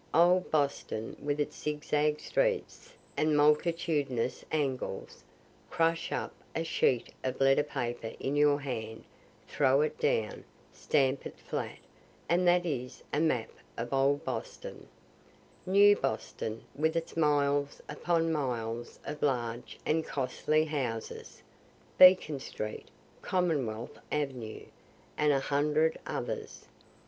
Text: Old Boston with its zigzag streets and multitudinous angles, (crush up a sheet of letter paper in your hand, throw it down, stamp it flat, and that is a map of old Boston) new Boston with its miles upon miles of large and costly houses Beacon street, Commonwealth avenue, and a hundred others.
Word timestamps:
Old 0.15 0.49
Boston 0.49 1.15
with 1.21 1.39
its 1.39 1.55
zigzag 1.61 2.19
streets 2.19 2.91
and 3.15 3.37
multitudinous 3.37 4.43
angles, 4.51 5.23
(crush 5.69 6.11
up 6.11 6.33
a 6.55 6.63
sheet 6.63 7.13
of 7.23 7.39
letter 7.39 7.61
paper 7.61 8.13
in 8.19 8.35
your 8.35 8.59
hand, 8.59 9.03
throw 9.47 9.81
it 9.81 9.99
down, 9.99 10.43
stamp 10.73 11.27
it 11.27 11.37
flat, 11.37 11.77
and 12.27 12.47
that 12.47 12.65
is 12.65 13.03
a 13.13 13.19
map 13.19 13.51
of 13.77 13.93
old 13.93 14.25
Boston) 14.25 14.87
new 15.67 15.95
Boston 15.95 16.63
with 16.73 16.95
its 16.95 17.15
miles 17.15 17.79
upon 17.87 18.31
miles 18.31 18.97
of 19.05 19.21
large 19.21 19.77
and 19.85 20.03
costly 20.03 20.65
houses 20.65 21.43
Beacon 21.99 22.39
street, 22.39 22.87
Commonwealth 23.21 23.99
avenue, 24.11 24.65
and 25.15 25.31
a 25.31 25.39
hundred 25.39 25.99
others. 26.07 26.65